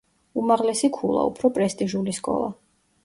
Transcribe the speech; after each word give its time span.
უმაღლესი 0.43 0.89
ქულა, 0.97 1.25
უფრო 1.33 1.51
პრესტიჟული 1.59 2.17
სკოლა. 2.21 2.53